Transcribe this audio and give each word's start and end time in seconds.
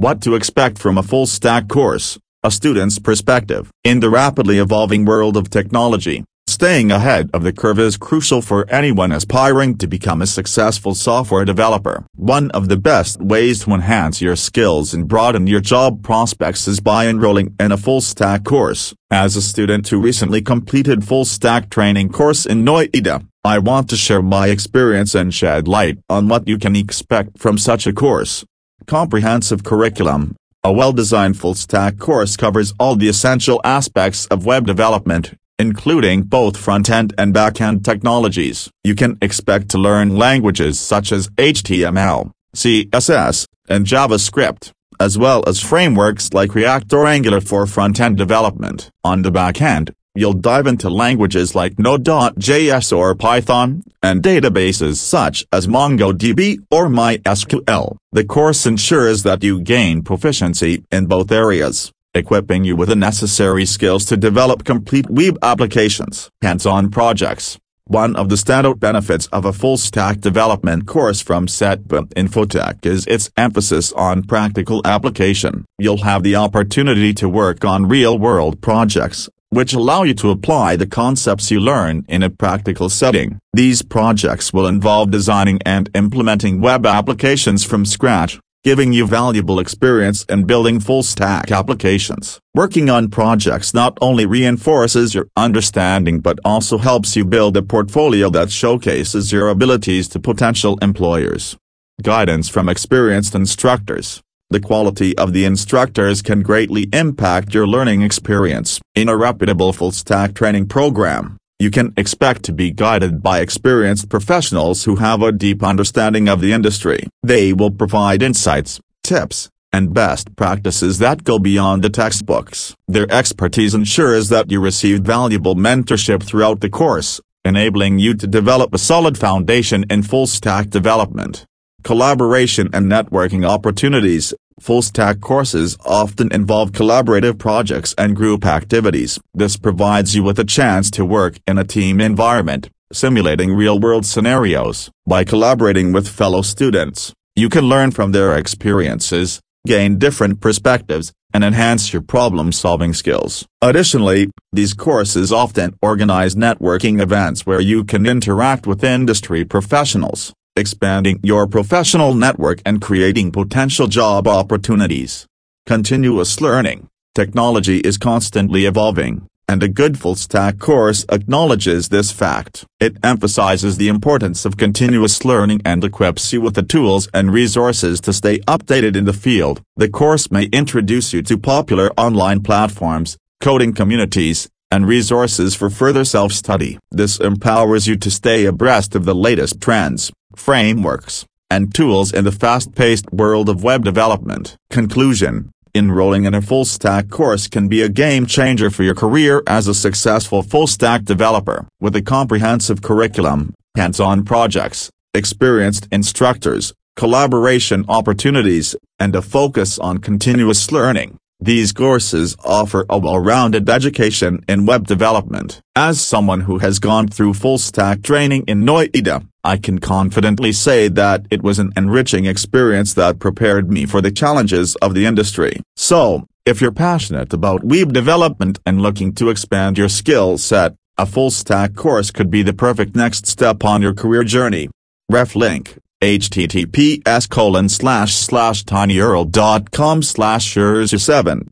What 0.00 0.22
to 0.22 0.34
expect 0.34 0.78
from 0.78 0.96
a 0.96 1.02
full 1.02 1.26
stack 1.26 1.68
course, 1.68 2.18
a 2.42 2.50
student's 2.50 2.98
perspective. 2.98 3.70
In 3.84 4.00
the 4.00 4.08
rapidly 4.08 4.56
evolving 4.56 5.04
world 5.04 5.36
of 5.36 5.50
technology, 5.50 6.24
staying 6.46 6.90
ahead 6.90 7.28
of 7.34 7.42
the 7.42 7.52
curve 7.52 7.78
is 7.78 7.98
crucial 7.98 8.40
for 8.40 8.64
anyone 8.70 9.12
aspiring 9.12 9.76
to 9.76 9.86
become 9.86 10.22
a 10.22 10.26
successful 10.26 10.94
software 10.94 11.44
developer. 11.44 12.06
One 12.16 12.50
of 12.52 12.70
the 12.70 12.78
best 12.78 13.20
ways 13.20 13.64
to 13.64 13.72
enhance 13.72 14.22
your 14.22 14.36
skills 14.36 14.94
and 14.94 15.06
broaden 15.06 15.46
your 15.46 15.60
job 15.60 16.02
prospects 16.02 16.66
is 16.66 16.80
by 16.80 17.06
enrolling 17.06 17.54
in 17.60 17.70
a 17.70 17.76
full 17.76 18.00
stack 18.00 18.42
course. 18.42 18.94
As 19.10 19.36
a 19.36 19.42
student 19.42 19.86
who 19.86 20.00
recently 20.00 20.40
completed 20.40 21.04
full 21.04 21.26
stack 21.26 21.68
training 21.68 22.08
course 22.08 22.46
in 22.46 22.64
Noida, 22.64 23.26
I 23.44 23.58
want 23.58 23.90
to 23.90 23.96
share 23.96 24.22
my 24.22 24.48
experience 24.48 25.14
and 25.14 25.34
shed 25.34 25.68
light 25.68 25.98
on 26.08 26.28
what 26.28 26.48
you 26.48 26.56
can 26.56 26.74
expect 26.74 27.38
from 27.38 27.58
such 27.58 27.86
a 27.86 27.92
course. 27.92 28.46
Comprehensive 28.90 29.62
curriculum. 29.62 30.34
A 30.64 30.72
well-designed 30.72 31.38
full-stack 31.38 32.00
course 32.00 32.36
covers 32.36 32.74
all 32.80 32.96
the 32.96 33.08
essential 33.08 33.60
aspects 33.62 34.26
of 34.26 34.46
web 34.46 34.66
development, 34.66 35.32
including 35.60 36.22
both 36.22 36.56
front-end 36.56 37.14
and 37.16 37.32
back-end 37.32 37.84
technologies. 37.84 38.68
You 38.82 38.96
can 38.96 39.16
expect 39.22 39.68
to 39.68 39.78
learn 39.78 40.16
languages 40.16 40.80
such 40.80 41.12
as 41.12 41.28
HTML, 41.38 42.32
CSS, 42.56 43.46
and 43.68 43.86
JavaScript, 43.86 44.72
as 44.98 45.16
well 45.16 45.44
as 45.46 45.60
frameworks 45.60 46.32
like 46.32 46.56
React 46.56 46.92
or 46.92 47.06
Angular 47.06 47.40
for 47.40 47.66
front-end 47.66 48.16
development. 48.16 48.90
On 49.04 49.22
the 49.22 49.30
back-end, 49.30 49.92
You'll 50.16 50.32
dive 50.32 50.66
into 50.66 50.90
languages 50.90 51.54
like 51.54 51.78
Node.js 51.78 52.96
or 52.96 53.14
Python, 53.14 53.84
and 54.02 54.20
databases 54.20 54.96
such 54.96 55.46
as 55.52 55.68
MongoDB 55.68 56.58
or 56.68 56.88
MySQL. 56.88 57.96
The 58.10 58.24
course 58.24 58.66
ensures 58.66 59.22
that 59.22 59.44
you 59.44 59.60
gain 59.60 60.02
proficiency 60.02 60.84
in 60.90 61.06
both 61.06 61.30
areas, 61.30 61.92
equipping 62.12 62.64
you 62.64 62.74
with 62.74 62.88
the 62.88 62.96
necessary 62.96 63.64
skills 63.64 64.04
to 64.06 64.16
develop 64.16 64.64
complete 64.64 65.08
web 65.08 65.38
applications. 65.42 66.28
Hands-on 66.42 66.90
projects. 66.90 67.58
One 67.84 68.16
of 68.16 68.28
the 68.28 68.36
standout 68.36 68.80
benefits 68.80 69.26
of 69.28 69.44
a 69.44 69.52
full-stack 69.52 70.20
development 70.20 70.86
course 70.86 71.20
from 71.20 71.46
CETPA 71.46 72.12
Infotech 72.14 72.84
is 72.84 73.06
its 73.06 73.30
emphasis 73.36 73.92
on 73.92 74.24
practical 74.24 74.80
application. 74.84 75.64
You'll 75.78 76.04
have 76.04 76.24
the 76.24 76.36
opportunity 76.36 77.12
to 77.14 77.28
work 77.28 77.64
on 77.64 77.88
real-world 77.88 78.60
projects, 78.60 79.28
which 79.50 79.74
allow 79.74 80.04
you 80.04 80.14
to 80.14 80.30
apply 80.30 80.76
the 80.76 80.86
concepts 80.86 81.50
you 81.50 81.58
learn 81.58 82.04
in 82.08 82.22
a 82.22 82.30
practical 82.30 82.88
setting. 82.88 83.38
These 83.52 83.82
projects 83.82 84.52
will 84.52 84.66
involve 84.66 85.10
designing 85.10 85.58
and 85.66 85.90
implementing 85.92 86.60
web 86.60 86.86
applications 86.86 87.64
from 87.64 87.84
scratch, 87.84 88.38
giving 88.62 88.92
you 88.92 89.06
valuable 89.06 89.58
experience 89.58 90.24
in 90.24 90.44
building 90.44 90.78
full-stack 90.78 91.50
applications. 91.50 92.38
Working 92.54 92.88
on 92.88 93.08
projects 93.08 93.74
not 93.74 93.98
only 94.00 94.24
reinforces 94.24 95.14
your 95.14 95.26
understanding 95.36 96.20
but 96.20 96.38
also 96.44 96.78
helps 96.78 97.16
you 97.16 97.24
build 97.24 97.56
a 97.56 97.62
portfolio 97.62 98.30
that 98.30 98.52
showcases 98.52 99.32
your 99.32 99.48
abilities 99.48 100.08
to 100.08 100.20
potential 100.20 100.78
employers. 100.80 101.56
Guidance 102.02 102.48
from 102.48 102.68
experienced 102.68 103.34
instructors. 103.34 104.22
The 104.52 104.58
quality 104.58 105.16
of 105.16 105.32
the 105.32 105.44
instructors 105.44 106.22
can 106.22 106.42
greatly 106.42 106.88
impact 106.92 107.54
your 107.54 107.68
learning 107.68 108.02
experience. 108.02 108.80
In 108.96 109.08
a 109.08 109.16
reputable 109.16 109.72
full-stack 109.72 110.34
training 110.34 110.66
program, 110.66 111.36
you 111.60 111.70
can 111.70 111.94
expect 111.96 112.42
to 112.46 112.52
be 112.52 112.72
guided 112.72 113.22
by 113.22 113.38
experienced 113.38 114.08
professionals 114.08 114.82
who 114.82 114.96
have 114.96 115.22
a 115.22 115.30
deep 115.30 115.62
understanding 115.62 116.28
of 116.28 116.40
the 116.40 116.52
industry. 116.52 117.06
They 117.22 117.52
will 117.52 117.70
provide 117.70 118.24
insights, 118.24 118.80
tips, 119.04 119.48
and 119.72 119.94
best 119.94 120.34
practices 120.34 120.98
that 120.98 121.22
go 121.22 121.38
beyond 121.38 121.84
the 121.84 121.90
textbooks. 121.90 122.74
Their 122.88 123.06
expertise 123.08 123.72
ensures 123.72 124.30
that 124.30 124.50
you 124.50 124.60
receive 124.60 125.02
valuable 125.02 125.54
mentorship 125.54 126.24
throughout 126.24 126.60
the 126.60 126.70
course, 126.70 127.20
enabling 127.44 128.00
you 128.00 128.14
to 128.14 128.26
develop 128.26 128.74
a 128.74 128.78
solid 128.78 129.16
foundation 129.16 129.84
in 129.88 130.02
full-stack 130.02 130.70
development 130.70 131.46
collaboration 131.82 132.68
and 132.72 132.86
networking 132.86 133.48
opportunities. 133.48 134.34
Full-stack 134.60 135.20
courses 135.20 135.76
often 135.86 136.32
involve 136.32 136.72
collaborative 136.72 137.38
projects 137.38 137.94
and 137.96 138.14
group 138.14 138.44
activities. 138.44 139.18
This 139.32 139.56
provides 139.56 140.14
you 140.14 140.22
with 140.22 140.38
a 140.38 140.44
chance 140.44 140.90
to 140.92 141.04
work 141.04 141.36
in 141.46 141.56
a 141.56 141.64
team 141.64 142.00
environment, 142.00 142.68
simulating 142.92 143.54
real-world 143.54 144.04
scenarios. 144.04 144.90
By 145.06 145.24
collaborating 145.24 145.92
with 145.92 146.08
fellow 146.08 146.42
students, 146.42 147.14
you 147.34 147.48
can 147.48 147.64
learn 147.64 147.90
from 147.90 148.12
their 148.12 148.36
experiences, 148.36 149.40
gain 149.66 149.98
different 149.98 150.40
perspectives, 150.40 151.12
and 151.32 151.42
enhance 151.42 151.92
your 151.92 152.02
problem-solving 152.02 152.92
skills. 152.92 153.46
Additionally, 153.62 154.30
these 154.52 154.74
courses 154.74 155.32
often 155.32 155.74
organize 155.80 156.34
networking 156.34 157.00
events 157.00 157.46
where 157.46 157.60
you 157.60 157.84
can 157.84 158.04
interact 158.04 158.66
with 158.66 158.84
industry 158.84 159.44
professionals 159.44 160.34
expanding 160.56 161.20
your 161.22 161.46
professional 161.46 162.14
network 162.14 162.60
and 162.66 162.80
creating 162.80 163.32
potential 163.32 163.86
job 163.86 164.26
opportunities. 164.26 165.26
Continuous 165.66 166.40
learning. 166.40 166.88
Technology 167.14 167.78
is 167.78 167.98
constantly 167.98 168.66
evolving, 168.66 169.26
and 169.48 169.62
a 169.62 169.68
good 169.68 169.98
full-stack 169.98 170.58
course 170.58 171.04
acknowledges 171.08 171.88
this 171.88 172.12
fact. 172.12 172.64
It 172.78 172.96
emphasizes 173.02 173.76
the 173.76 173.88
importance 173.88 174.44
of 174.44 174.56
continuous 174.56 175.24
learning 175.24 175.60
and 175.64 175.82
equips 175.82 176.32
you 176.32 176.40
with 176.40 176.54
the 176.54 176.62
tools 176.62 177.08
and 177.12 177.32
resources 177.32 178.00
to 178.02 178.12
stay 178.12 178.38
updated 178.40 178.96
in 178.96 179.06
the 179.06 179.12
field. 179.12 179.60
The 179.76 179.88
course 179.88 180.30
may 180.30 180.44
introduce 180.44 181.12
you 181.12 181.22
to 181.22 181.36
popular 181.36 181.90
online 181.96 182.42
platforms, 182.42 183.16
coding 183.40 183.72
communities, 183.72 184.48
and 184.70 184.86
resources 184.86 185.54
for 185.54 185.68
further 185.70 186.04
self-study. 186.04 186.78
This 186.90 187.18
empowers 187.18 187.86
you 187.86 187.96
to 187.96 188.10
stay 188.10 188.44
abreast 188.44 188.94
of 188.94 189.04
the 189.04 189.14
latest 189.14 189.60
trends, 189.60 190.12
frameworks, 190.36 191.24
and 191.50 191.74
tools 191.74 192.12
in 192.12 192.24
the 192.24 192.32
fast-paced 192.32 193.12
world 193.12 193.48
of 193.48 193.64
web 193.64 193.84
development. 193.84 194.56
Conclusion 194.70 195.50
Enrolling 195.72 196.24
in 196.24 196.34
a 196.34 196.42
full-stack 196.42 197.10
course 197.10 197.46
can 197.46 197.68
be 197.68 197.80
a 197.80 197.88
game-changer 197.88 198.70
for 198.70 198.82
your 198.82 198.94
career 198.94 199.40
as 199.46 199.68
a 199.68 199.74
successful 199.74 200.42
full-stack 200.42 201.04
developer. 201.04 201.64
With 201.80 201.94
a 201.94 202.02
comprehensive 202.02 202.82
curriculum, 202.82 203.54
hands-on 203.76 204.24
projects, 204.24 204.90
experienced 205.14 205.86
instructors, 205.92 206.72
collaboration 206.96 207.84
opportunities, 207.88 208.74
and 208.98 209.14
a 209.14 209.22
focus 209.22 209.78
on 209.78 209.98
continuous 209.98 210.72
learning, 210.72 211.18
these 211.40 211.72
courses 211.72 212.36
offer 212.44 212.84
a 212.90 212.98
well-rounded 212.98 213.68
education 213.68 214.44
in 214.46 214.66
web 214.66 214.86
development. 214.86 215.62
As 215.74 216.00
someone 216.00 216.42
who 216.42 216.58
has 216.58 216.78
gone 216.78 217.08
through 217.08 217.34
full-stack 217.34 218.02
training 218.02 218.44
in 218.46 218.64
Noida, 218.64 219.26
I 219.42 219.56
can 219.56 219.78
confidently 219.78 220.52
say 220.52 220.88
that 220.88 221.24
it 221.30 221.42
was 221.42 221.58
an 221.58 221.72
enriching 221.76 222.26
experience 222.26 222.92
that 222.94 223.18
prepared 223.18 223.70
me 223.70 223.86
for 223.86 224.02
the 224.02 224.10
challenges 224.10 224.76
of 224.76 224.92
the 224.92 225.06
industry. 225.06 225.62
So, 225.76 226.26
if 226.44 226.60
you're 226.60 226.72
passionate 226.72 227.32
about 227.32 227.64
web 227.64 227.94
development 227.94 228.58
and 228.66 228.82
looking 228.82 229.14
to 229.14 229.30
expand 229.30 229.78
your 229.78 229.88
skill 229.88 230.36
set, 230.36 230.74
a 230.98 231.06
full-stack 231.06 231.74
course 231.74 232.10
could 232.10 232.30
be 232.30 232.42
the 232.42 232.52
perfect 232.52 232.94
next 232.94 233.26
step 233.26 233.64
on 233.64 233.80
your 233.80 233.94
career 233.94 234.24
journey. 234.24 234.68
Ref 235.08 235.34
link 235.34 235.78
https 236.00 237.28
colon 237.28 237.68
slash 237.68 238.14
slash 238.14 238.64
tinyurl 238.64 239.30
dot 239.30 239.70
com 239.70 240.02
slash 240.02 240.56
7 240.56 241.46